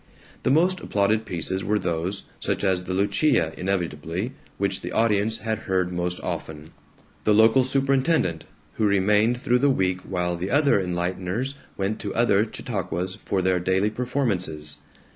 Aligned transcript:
The 0.41 0.49
most 0.49 0.79
applauded 0.79 1.25
pieces 1.25 1.63
were 1.63 1.77
those, 1.77 2.23
such 2.39 2.63
as 2.63 2.85
the 2.85 2.93
"Lucia" 2.95 3.53
inevitability, 3.55 4.31
which 4.57 4.81
the 4.81 4.91
audience 4.91 5.37
had 5.37 5.59
heard 5.69 5.93
most 5.93 6.19
often. 6.23 6.71
The 7.23 7.35
local 7.35 7.63
superintendent, 7.63 8.45
who 8.77 8.85
remained 8.87 9.39
through 9.43 9.59
the 9.59 9.69
week 9.69 10.01
while 10.01 10.35
the 10.35 10.49
other 10.49 10.79
enlighteners 10.83 11.53
went 11.77 11.99
to 11.99 12.15
other 12.15 12.45
Chautauquas 12.45 13.19
for 13.25 13.43
their 13.43 13.59
daily 13.59 13.91
performances. 13.91 14.77